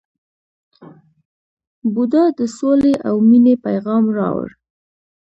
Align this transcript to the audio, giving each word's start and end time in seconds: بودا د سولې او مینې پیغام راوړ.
بودا 1.93 2.23
د 2.39 2.39
سولې 2.57 2.93
او 3.07 3.15
مینې 3.29 3.55
پیغام 3.65 4.03
راوړ. 4.17 4.47